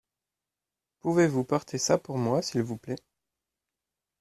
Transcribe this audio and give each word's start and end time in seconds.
Pouvez-vous 1.01 1.43
porter 1.43 1.77
ça 1.77 1.99
pour 1.99 2.17
moi 2.17 2.41
s’il 2.41 2.63
vous 2.63 2.75
plait. 2.79 2.95